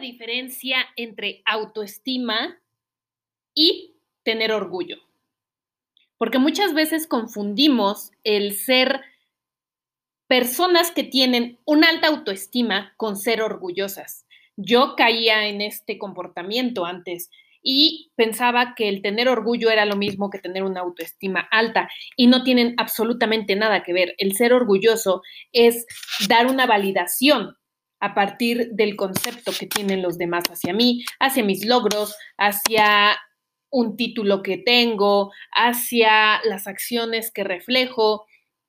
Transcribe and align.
diferencia 0.00 0.86
entre 0.96 1.42
autoestima 1.44 2.60
y 3.54 3.96
tener 4.22 4.52
orgullo? 4.52 4.96
Porque 6.18 6.38
muchas 6.38 6.74
veces 6.74 7.06
confundimos 7.06 8.10
el 8.24 8.54
ser 8.54 9.00
personas 10.26 10.90
que 10.90 11.02
tienen 11.02 11.58
una 11.64 11.88
alta 11.88 12.08
autoestima 12.08 12.94
con 12.96 13.16
ser 13.16 13.42
orgullosas. 13.42 14.26
Yo 14.56 14.94
caía 14.96 15.46
en 15.48 15.60
este 15.60 15.98
comportamiento 15.98 16.84
antes 16.84 17.30
y 17.62 18.12
pensaba 18.16 18.74
que 18.74 18.88
el 18.88 19.02
tener 19.02 19.28
orgullo 19.28 19.70
era 19.70 19.84
lo 19.84 19.96
mismo 19.96 20.30
que 20.30 20.38
tener 20.38 20.62
una 20.62 20.80
autoestima 20.80 21.48
alta 21.50 21.88
y 22.16 22.26
no 22.26 22.42
tienen 22.42 22.74
absolutamente 22.78 23.56
nada 23.56 23.82
que 23.82 23.92
ver. 23.92 24.14
El 24.18 24.34
ser 24.34 24.52
orgulloso 24.52 25.22
es 25.52 25.86
dar 26.28 26.46
una 26.46 26.66
validación 26.66 27.56
a 28.00 28.14
partir 28.14 28.70
del 28.72 28.96
concepto 28.96 29.52
que 29.58 29.66
tienen 29.66 30.02
los 30.02 30.18
demás 30.18 30.44
hacia 30.50 30.72
mí, 30.72 31.04
hacia 31.20 31.44
mis 31.44 31.64
logros, 31.66 32.16
hacia 32.38 33.16
un 33.70 33.96
título 33.96 34.42
que 34.42 34.58
tengo, 34.58 35.30
hacia 35.52 36.42
las 36.44 36.66
acciones 36.66 37.30
que 37.30 37.44
reflejo 37.44 38.26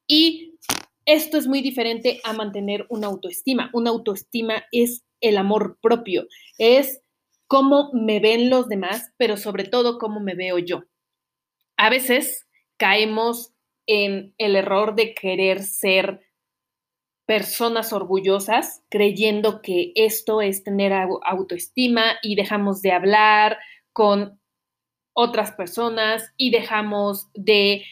y 0.07 0.51
esto 1.05 1.37
es 1.37 1.47
muy 1.47 1.61
diferente 1.61 2.21
a 2.23 2.33
mantener 2.33 2.85
una 2.89 3.07
autoestima. 3.07 3.69
Una 3.73 3.89
autoestima 3.89 4.65
es 4.71 5.03
el 5.19 5.37
amor 5.37 5.77
propio, 5.81 6.27
es 6.57 7.01
cómo 7.47 7.91
me 7.93 8.19
ven 8.19 8.49
los 8.49 8.67
demás, 8.67 9.11
pero 9.17 9.37
sobre 9.37 9.63
todo 9.63 9.97
cómo 9.97 10.19
me 10.19 10.35
veo 10.35 10.59
yo. 10.59 10.83
A 11.77 11.89
veces 11.89 12.47
caemos 12.77 13.53
en 13.87 14.33
el 14.37 14.55
error 14.55 14.95
de 14.95 15.13
querer 15.13 15.63
ser 15.63 16.21
personas 17.31 17.93
orgullosas, 17.93 18.83
creyendo 18.89 19.61
que 19.61 19.93
esto 19.95 20.41
es 20.41 20.65
tener 20.65 20.91
autoestima 20.91 22.17
y 22.21 22.35
dejamos 22.35 22.81
de 22.81 22.91
hablar 22.91 23.57
con 23.93 24.37
otras 25.13 25.53
personas 25.53 26.33
y 26.35 26.49
dejamos 26.49 27.29
de 27.33 27.85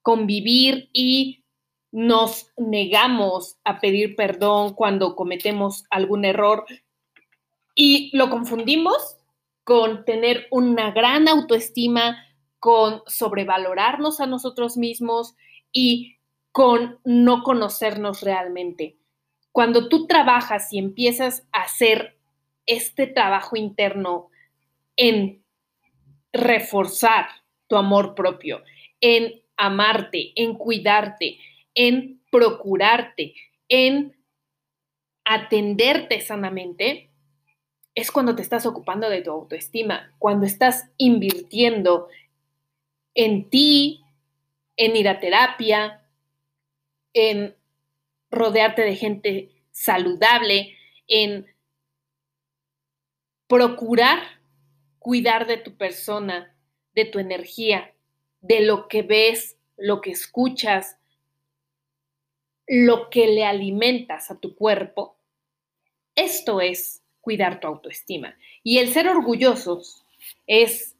convivir 0.00 0.88
y 0.94 1.44
nos 1.92 2.50
negamos 2.56 3.58
a 3.62 3.78
pedir 3.78 4.16
perdón 4.16 4.72
cuando 4.72 5.14
cometemos 5.16 5.84
algún 5.90 6.24
error. 6.24 6.64
Y 7.74 8.16
lo 8.16 8.30
confundimos 8.30 9.18
con 9.64 10.06
tener 10.06 10.46
una 10.50 10.92
gran 10.92 11.28
autoestima, 11.28 12.24
con 12.58 13.02
sobrevalorarnos 13.06 14.18
a 14.20 14.26
nosotros 14.26 14.78
mismos 14.78 15.34
y 15.72 16.17
con 16.52 16.98
no 17.04 17.42
conocernos 17.42 18.22
realmente. 18.22 18.96
Cuando 19.52 19.88
tú 19.88 20.06
trabajas 20.06 20.72
y 20.72 20.78
empiezas 20.78 21.46
a 21.52 21.62
hacer 21.62 22.16
este 22.66 23.06
trabajo 23.06 23.56
interno 23.56 24.28
en 24.96 25.42
reforzar 26.32 27.26
tu 27.66 27.76
amor 27.76 28.14
propio, 28.14 28.62
en 29.00 29.42
amarte, 29.56 30.32
en 30.36 30.54
cuidarte, 30.54 31.38
en 31.74 32.20
procurarte, 32.30 33.34
en 33.68 34.16
atenderte 35.24 36.20
sanamente, 36.20 37.10
es 37.94 38.10
cuando 38.10 38.36
te 38.36 38.42
estás 38.42 38.64
ocupando 38.64 39.10
de 39.10 39.22
tu 39.22 39.30
autoestima, 39.30 40.14
cuando 40.18 40.46
estás 40.46 40.88
invirtiendo 40.96 42.08
en 43.14 43.50
ti, 43.50 44.04
en 44.76 44.96
ir 44.96 45.08
a 45.08 45.18
terapia, 45.18 45.97
en 47.12 47.56
rodearte 48.30 48.82
de 48.82 48.96
gente 48.96 49.50
saludable, 49.70 50.76
en 51.06 51.46
procurar 53.46 54.20
cuidar 54.98 55.46
de 55.46 55.56
tu 55.56 55.76
persona, 55.76 56.54
de 56.94 57.04
tu 57.04 57.18
energía, 57.18 57.94
de 58.40 58.60
lo 58.60 58.88
que 58.88 59.02
ves, 59.02 59.56
lo 59.76 60.00
que 60.00 60.10
escuchas, 60.10 60.98
lo 62.66 63.08
que 63.08 63.28
le 63.28 63.44
alimentas 63.44 64.30
a 64.30 64.38
tu 64.38 64.54
cuerpo, 64.54 65.16
esto 66.14 66.60
es 66.60 67.02
cuidar 67.20 67.60
tu 67.60 67.68
autoestima. 67.68 68.36
Y 68.62 68.78
el 68.78 68.92
ser 68.92 69.08
orgullosos 69.08 70.04
es 70.46 70.96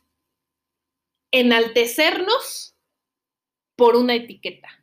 enaltecernos 1.31 2.75
por 3.77 3.97
una 3.97 4.15
etiqueta, 4.15 4.78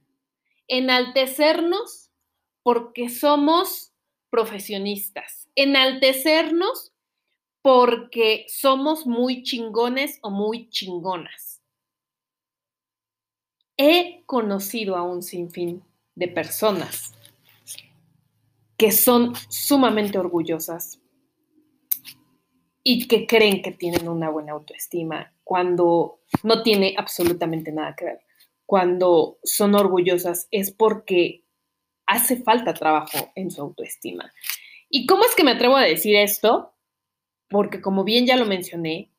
enaltecernos 0.68 2.12
porque 2.64 3.10
somos 3.10 3.94
profesionistas, 4.30 5.50
enaltecernos 5.56 6.94
porque 7.62 8.46
somos 8.48 9.08
muy 9.08 9.44
chingones 9.44 10.20
o 10.22 10.30
muy 10.30 10.70
chingonas. 10.70 11.62
He 13.78 14.24
conocido 14.26 14.96
a 14.96 15.04
un 15.04 15.22
sinfín 15.22 15.84
de 16.16 16.28
personas 16.28 17.14
que 18.78 18.92
son 18.92 19.34
sumamente 19.50 20.18
orgullosas 20.18 21.00
y 22.84 23.08
que 23.08 23.26
creen 23.26 23.62
que 23.62 23.72
tienen 23.72 24.08
una 24.08 24.30
buena 24.30 24.54
autoestima 24.54 25.34
cuando 25.44 26.20
no 26.44 26.62
tiene 26.62 26.94
absolutamente 26.98 27.72
nada 27.72 27.96
que 27.96 28.06
ver. 28.06 28.20
Cuando 28.66 29.40
son 29.44 29.76
orgullosas 29.76 30.48
es 30.52 30.72
porque 30.72 31.44
hace 32.06 32.38
falta 32.38 32.74
trabajo 32.74 33.32
en 33.36 33.52
su 33.52 33.62
autoestima. 33.62 34.32
¿Y 34.90 35.06
cómo 35.06 35.26
es 35.26 35.36
que 35.36 35.44
me 35.44 35.52
atrevo 35.52 35.76
a 35.76 35.84
decir 35.84 36.16
esto? 36.16 36.74
Porque 37.50 37.82
como 37.82 38.04
bien 38.04 38.26
ya 38.26 38.38
lo 38.38 38.46
mencioné, 38.46 39.12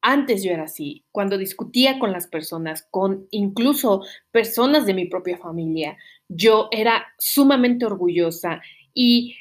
antes 0.00 0.44
yo 0.44 0.52
era 0.52 0.64
así, 0.64 1.04
cuando 1.10 1.38
discutía 1.38 1.98
con 1.98 2.12
las 2.12 2.28
personas, 2.28 2.86
con 2.90 3.26
incluso 3.30 4.04
personas 4.30 4.86
de 4.86 4.94
mi 4.94 5.06
propia 5.06 5.38
familia, 5.38 5.98
yo 6.28 6.68
era 6.70 7.06
sumamente 7.18 7.84
orgullosa 7.84 8.62
y 8.94 9.36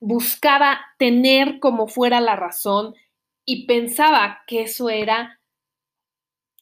buscaba 0.00 0.80
tener 0.98 1.60
como 1.60 1.86
fuera 1.86 2.20
la 2.20 2.34
razón 2.34 2.94
y 3.44 3.66
pensaba 3.66 4.40
que 4.46 4.62
eso 4.62 4.90
era 4.90 5.40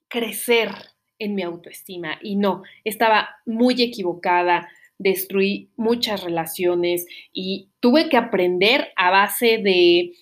crecer 0.08 0.70
en 1.18 1.34
mi 1.34 1.42
autoestima 1.42 2.18
y 2.22 2.36
no, 2.36 2.62
estaba 2.84 3.28
muy 3.46 3.80
equivocada, 3.82 4.68
destruí 4.98 5.70
muchas 5.76 6.22
relaciones 6.22 7.06
y 7.32 7.70
tuve 7.80 8.08
que 8.08 8.16
aprender 8.16 8.92
a 8.96 9.10
base 9.10 9.58
de 9.58 10.12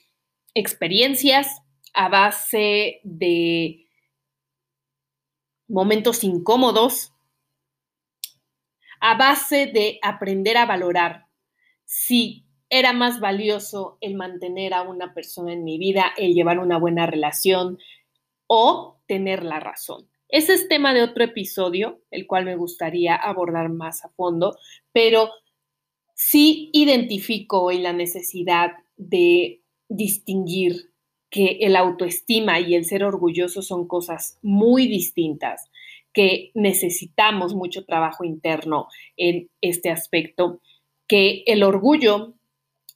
experiencias, 0.54 1.62
a 1.94 2.08
base 2.08 3.00
de 3.02 3.86
momentos 5.68 6.24
incómodos, 6.24 7.12
a 9.00 9.16
base 9.16 9.66
de 9.66 9.98
aprender 10.02 10.56
a 10.56 10.66
valorar 10.66 11.26
si 11.84 12.44
era 12.68 12.92
más 12.92 13.20
valioso 13.20 13.98
el 14.00 14.14
mantener 14.14 14.74
a 14.74 14.82
una 14.82 15.14
persona 15.14 15.52
en 15.52 15.64
mi 15.64 15.78
vida, 15.78 16.12
el 16.16 16.34
llevar 16.34 16.58
una 16.58 16.78
buena 16.78 17.06
relación 17.06 17.78
o 18.46 19.00
tener 19.06 19.44
la 19.44 19.60
razón. 19.60 20.08
Ese 20.28 20.54
es 20.54 20.68
tema 20.68 20.92
de 20.92 21.02
otro 21.02 21.24
episodio, 21.24 22.00
el 22.10 22.26
cual 22.26 22.44
me 22.44 22.56
gustaría 22.56 23.14
abordar 23.14 23.68
más 23.68 24.04
a 24.04 24.08
fondo, 24.10 24.56
pero 24.92 25.30
sí 26.14 26.70
identifico 26.72 27.62
hoy 27.62 27.78
la 27.78 27.92
necesidad 27.92 28.72
de 28.96 29.60
distinguir 29.88 30.90
que 31.30 31.58
el 31.60 31.76
autoestima 31.76 32.58
y 32.60 32.74
el 32.74 32.84
ser 32.84 33.04
orgulloso 33.04 33.62
son 33.62 33.86
cosas 33.86 34.38
muy 34.42 34.88
distintas, 34.88 35.70
que 36.12 36.50
necesitamos 36.54 37.54
mucho 37.54 37.84
trabajo 37.84 38.24
interno 38.24 38.88
en 39.16 39.50
este 39.60 39.90
aspecto, 39.90 40.60
que 41.06 41.42
el 41.46 41.62
orgullo 41.62 42.34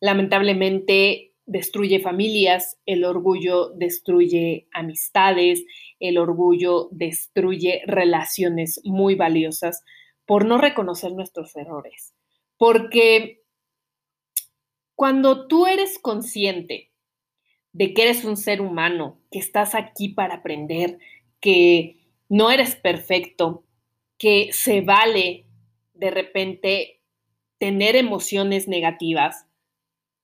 lamentablemente 0.01 1.33
destruye 1.45 2.01
familias, 2.01 2.79
el 2.87 3.05
orgullo 3.05 3.71
destruye 3.71 4.69
amistades, 4.73 5.65
el 6.01 6.19
orgullo 6.19 6.89
destruye 6.91 7.83
relaciones 7.87 8.81
muy 8.85 9.15
valiosas 9.15 9.85
por 10.27 10.45
no 10.45 10.59
reconocer 10.59 11.13
nuestros 11.13 11.55
errores. 11.57 12.15
Porque 12.57 13.43
cuando 14.97 15.47
tú 15.47 15.67
eres 15.67 15.99
consciente 15.99 16.91
de 17.73 17.95
que 17.95 18.03
eres 18.03 18.25
un 18.25 18.37
ser 18.37 18.61
humano, 18.61 19.21
que 19.31 19.39
estás 19.39 19.75
aquí 19.75 20.09
para 20.09 20.37
aprender, 20.37 20.99
que 21.41 22.01
no 22.29 22.51
eres 22.51 22.77
perfecto, 22.77 23.65
que 24.19 24.51
se 24.53 24.81
vale 24.81 25.47
de 25.95 26.11
repente 26.11 27.01
tener 27.59 27.97
emociones 27.97 28.69
negativas, 28.69 29.47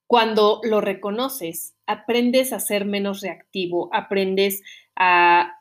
cuando 0.06 0.60
lo 0.62 0.80
reconoces, 0.80 1.74
aprendes 1.86 2.52
a 2.52 2.60
ser 2.60 2.84
menos 2.84 3.20
reactivo, 3.20 3.90
aprendes 3.92 4.62
a 4.94 5.55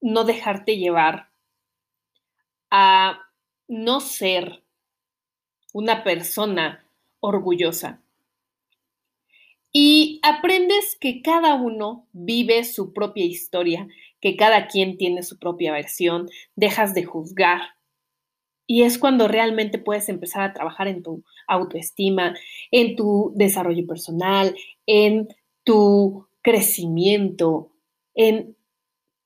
no 0.00 0.24
dejarte 0.24 0.76
llevar, 0.76 1.28
a 2.70 3.20
no 3.68 4.00
ser 4.00 4.62
una 5.72 6.02
persona 6.04 6.84
orgullosa. 7.20 8.00
y 9.72 10.20
aprendes 10.22 10.96
que 10.98 11.22
cada 11.22 11.54
uno 11.54 12.06
vive 12.12 12.64
su 12.64 12.92
propia 12.92 13.24
historia, 13.24 13.86
que 14.20 14.36
cada 14.36 14.66
quien 14.66 14.96
tiene 14.96 15.22
su 15.22 15.38
propia 15.38 15.72
versión, 15.72 16.28
dejas 16.56 16.94
de 16.94 17.04
juzgar. 17.04 17.60
Y 18.66 18.82
es 18.82 18.98
cuando 18.98 19.28
realmente 19.28 19.78
puedes 19.78 20.08
empezar 20.08 20.42
a 20.42 20.52
trabajar 20.52 20.88
en 20.88 21.02
tu 21.02 21.22
autoestima, 21.46 22.34
en 22.70 22.96
tu 22.96 23.32
desarrollo 23.36 23.86
personal, 23.86 24.54
en 24.86 25.28
tu 25.64 26.26
crecimiento, 26.42 27.70
en 28.14 28.56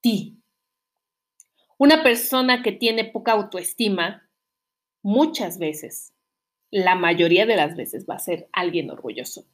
ti. 0.01 0.42
Una 1.79 2.03
persona 2.03 2.63
que 2.63 2.73
tiene 2.73 3.05
poca 3.05 3.33
autoestima, 3.33 4.29
muchas 5.03 5.59
veces, 5.59 6.13
la 6.71 6.95
mayoría 6.95 7.47
de 7.47 7.57
las 7.57 7.77
veces 7.77 8.07
va 8.09 8.15
a 8.15 8.21
ser 8.21 8.49
alguien 8.53 8.91
orgulloso. 8.91 9.45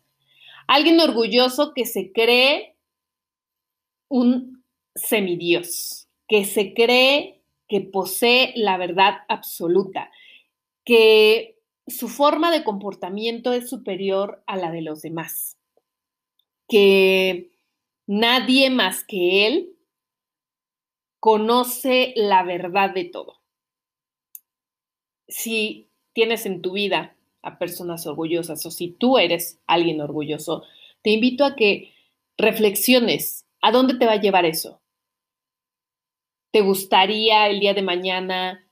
Alguien 0.67 1.01
orgulloso 1.01 1.73
que 1.75 1.87
se 1.87 2.13
cree 2.13 2.77
un 4.09 4.65
semidios, 4.95 6.09
que 6.27 6.45
se 6.45 6.75
cree 6.75 7.43
que 7.69 7.81
posee 7.81 8.53
la 8.57 8.77
verdad 8.77 9.19
absoluta, 9.29 10.11
que 10.85 11.59
su 11.87 12.09
forma 12.09 12.51
de 12.51 12.65
comportamiento 12.65 13.53
es 13.53 13.69
superior 13.69 14.43
a 14.47 14.57
la 14.57 14.71
de 14.71 14.83
los 14.83 15.03
demás, 15.03 15.59
que 16.69 17.51
nadie 18.07 18.71
más 18.71 19.05
que 19.05 19.47
él 19.47 19.78
conoce 21.21 22.13
la 22.17 22.43
verdad 22.43 22.95
de 22.95 23.05
todo. 23.05 23.41
Si 25.29 25.89
tienes 26.13 26.47
en 26.47 26.63
tu 26.63 26.73
vida 26.73 27.17
a 27.43 27.59
personas 27.59 28.07
orgullosas 28.07 28.65
o 28.67 28.71
si 28.71 28.89
tú 28.89 29.19
eres 29.19 29.61
alguien 29.67 30.01
orgulloso, 30.01 30.65
te 31.03 31.11
invito 31.11 31.45
a 31.45 31.55
que 31.55 31.93
reflexiones 32.37 33.47
a 33.61 33.73
dónde 33.73 33.95
te 33.95 34.07
va 34.07 34.13
a 34.13 34.21
llevar 34.21 34.47
eso. 34.47 34.81
¿Te 36.51 36.61
gustaría 36.63 37.49
el 37.49 37.61
día 37.61 37.75
de 37.75 37.83
mañana 37.83 38.67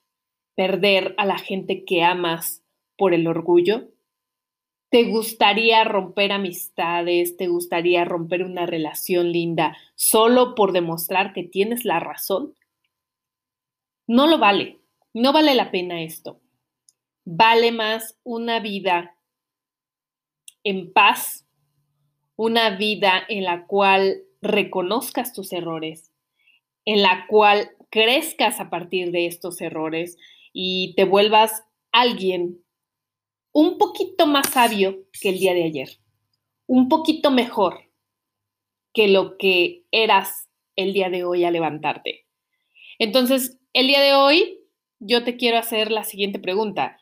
perder 0.55 1.15
a 1.19 1.27
la 1.27 1.39
gente 1.39 1.85
que 1.85 2.03
amas 2.03 2.63
por 2.97 3.13
el 3.13 3.27
orgullo? 3.27 3.89
¿Te 4.91 5.05
gustaría 5.05 5.85
romper 5.85 6.33
amistades? 6.33 7.37
¿Te 7.37 7.49
gustaría 7.49 8.05
romper 8.05 8.45
una 8.45 8.67
relación 8.67 9.33
linda 9.33 9.77
solo 9.95 10.55
por 10.55 10.73
demostrar 10.73 11.33
que 11.33 11.43
tienes 11.43 11.85
la 11.85 12.01
razón? 12.01 12.55
No 14.07 14.27
lo 14.27 14.39
vale, 14.39 14.79
no 15.13 15.33
vale 15.33 15.55
la 15.55 15.71
pena 15.71 16.03
esto 16.03 16.41
vale 17.27 17.73
más 17.73 18.17
una 18.23 18.61
vida 18.61 19.17
en 20.63 20.93
paz, 20.93 21.45
una 22.37 22.77
vida 22.77 23.23
en 23.29 23.45
la 23.45 23.67
cual 23.67 24.23
reconozcas 24.41 25.33
tus 25.33 25.53
errores, 25.53 26.13
en 26.85 27.03
la 27.03 27.27
cual 27.27 27.71
crezcas 27.91 28.61
a 28.61 28.71
partir 28.71 29.11
de 29.11 29.27
estos 29.27 29.61
errores 29.61 30.17
y 30.53 30.95
te 30.95 31.05
vuelvas 31.05 31.65
alguien 31.91 32.63
un 33.59 33.79
poquito 33.79 34.27
más 34.27 34.51
sabio 34.51 35.07
que 35.19 35.31
el 35.31 35.39
día 35.39 35.55
de 35.55 35.65
ayer, 35.65 35.89
un 36.67 36.91
poquito 36.91 37.31
mejor 37.31 37.91
que 38.93 39.09
lo 39.09 39.39
que 39.39 39.87
eras 39.91 40.51
el 40.77 40.93
día 40.93 41.09
de 41.09 41.25
hoy 41.25 41.43
a 41.47 41.51
levantarte. 41.51 42.27
Entonces, 42.99 43.59
el 43.73 43.87
día 43.87 44.03
de 44.03 44.13
hoy 44.13 44.61
yo 44.99 45.25
te 45.25 45.39
quiero 45.39 45.57
hacer 45.57 45.91
la 45.91 46.05
siguiente 46.05 46.39
pregunta. 46.39 47.01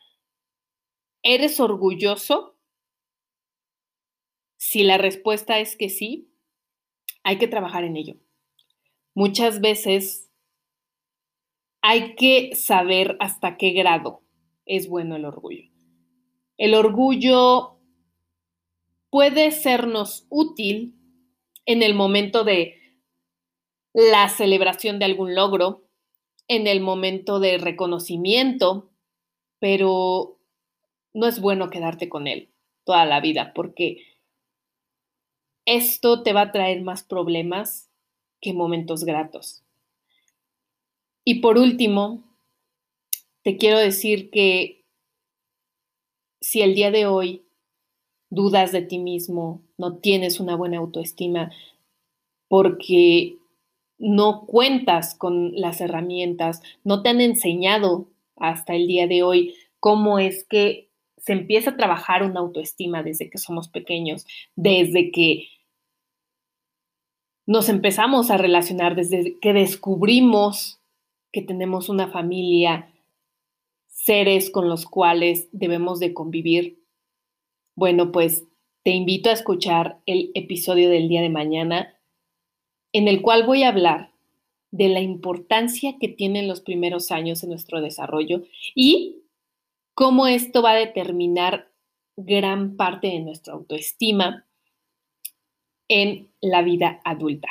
¿Eres 1.23 1.59
orgulloso? 1.59 2.57
Si 4.55 4.83
la 4.83 4.97
respuesta 4.97 5.59
es 5.59 5.75
que 5.75 5.89
sí, 5.89 6.31
hay 7.23 7.37
que 7.37 7.49
trabajar 7.49 7.83
en 7.83 7.97
ello. 7.97 8.15
Muchas 9.13 9.59
veces 9.59 10.31
hay 11.81 12.15
que 12.15 12.55
saber 12.55 13.17
hasta 13.19 13.57
qué 13.57 13.71
grado 13.71 14.23
es 14.65 14.87
bueno 14.87 15.17
el 15.17 15.25
orgullo. 15.25 15.74
El 16.57 16.73
orgullo 16.73 17.77
puede 19.09 19.51
sernos 19.51 20.25
útil 20.29 20.95
en 21.65 21.83
el 21.83 21.93
momento 21.93 22.43
de 22.43 22.75
la 23.93 24.29
celebración 24.29 24.99
de 24.99 25.05
algún 25.05 25.35
logro, 25.35 25.83
en 26.47 26.67
el 26.67 26.81
momento 26.81 27.39
de 27.39 27.57
reconocimiento, 27.57 28.91
pero 29.59 30.37
no 31.13 31.27
es 31.27 31.39
bueno 31.39 31.69
quedarte 31.69 32.09
con 32.09 32.27
él 32.27 32.49
toda 32.83 33.05
la 33.05 33.19
vida 33.19 33.51
porque 33.55 34.03
esto 35.65 36.21
te 36.21 36.33
va 36.33 36.41
a 36.41 36.51
traer 36.51 36.83
más 36.83 37.03
problemas 37.03 37.89
que 38.39 38.53
momentos 38.53 39.03
gratos. 39.03 39.63
Y 41.23 41.39
por 41.39 41.57
último, 41.57 42.23
te 43.41 43.57
quiero 43.57 43.79
decir 43.79 44.29
que 44.29 44.84
si 46.45 46.61
el 46.61 46.75
día 46.75 46.91
de 46.91 47.07
hoy 47.07 47.41
dudas 48.29 48.71
de 48.71 48.83
ti 48.83 48.99
mismo, 48.99 49.63
no 49.79 49.97
tienes 49.97 50.39
una 50.39 50.55
buena 50.55 50.77
autoestima, 50.77 51.51
porque 52.47 53.37
no 53.97 54.45
cuentas 54.45 55.15
con 55.15 55.59
las 55.59 55.81
herramientas, 55.81 56.61
no 56.83 57.01
te 57.01 57.09
han 57.09 57.19
enseñado 57.19 58.09
hasta 58.35 58.75
el 58.75 58.85
día 58.85 59.07
de 59.07 59.23
hoy 59.23 59.55
cómo 59.79 60.19
es 60.19 60.43
que 60.43 60.87
se 61.17 61.33
empieza 61.33 61.71
a 61.71 61.77
trabajar 61.77 62.21
una 62.21 62.41
autoestima 62.41 63.01
desde 63.01 63.31
que 63.31 63.39
somos 63.39 63.67
pequeños, 63.67 64.27
desde 64.55 65.09
que 65.09 65.47
nos 67.47 67.69
empezamos 67.69 68.29
a 68.29 68.37
relacionar, 68.37 68.95
desde 68.95 69.39
que 69.39 69.51
descubrimos 69.51 70.79
que 71.31 71.41
tenemos 71.41 71.89
una 71.89 72.07
familia, 72.07 72.91
seres 74.05 74.51
con 74.51 74.69
los 74.69 74.85
cuales 74.85 75.49
debemos 75.51 75.99
de 75.99 76.13
convivir. 76.13 76.79
Bueno, 77.75 78.11
pues 78.11 78.43
te 78.83 78.91
invito 78.91 79.31
a 79.31 79.33
escuchar 79.33 79.99
el 80.05 80.29
episodio 80.35 80.91
del 80.91 81.09
día 81.09 81.23
de 81.23 81.29
mañana, 81.29 81.97
en 82.93 83.07
el 83.07 83.23
cual 83.23 83.47
voy 83.47 83.63
a 83.63 83.69
hablar 83.69 84.11
de 84.69 84.89
la 84.89 85.01
importancia 85.01 85.95
que 85.99 86.07
tienen 86.07 86.47
los 86.47 86.61
primeros 86.61 87.09
años 87.09 87.41
en 87.41 87.49
nuestro 87.49 87.81
desarrollo 87.81 88.43
y 88.75 89.23
cómo 89.95 90.27
esto 90.27 90.61
va 90.61 90.73
a 90.73 90.75
determinar 90.75 91.71
gran 92.15 92.77
parte 92.77 93.07
de 93.07 93.21
nuestra 93.21 93.55
autoestima 93.55 94.45
en 95.87 96.29
la 96.41 96.61
vida 96.61 97.01
adulta. 97.05 97.49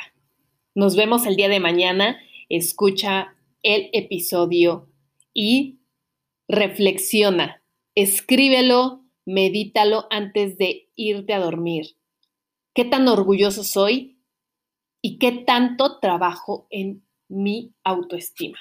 Nos 0.73 0.95
vemos 0.95 1.25
el 1.25 1.35
día 1.35 1.49
de 1.49 1.59
mañana. 1.59 2.17
Escucha 2.47 3.35
el 3.61 3.89
episodio 3.91 4.87
y 5.33 5.79
reflexiona. 6.47 7.63
Escríbelo, 7.95 9.05
medítalo 9.25 10.07
antes 10.09 10.57
de 10.57 10.89
irte 10.95 11.33
a 11.33 11.39
dormir. 11.39 11.97
¿Qué 12.73 12.85
tan 12.85 13.07
orgulloso 13.07 13.63
soy 13.63 14.19
y 15.01 15.17
qué 15.17 15.31
tanto 15.31 15.99
trabajo 15.99 16.67
en 16.69 17.05
mi 17.27 17.73
autoestima? 17.83 18.59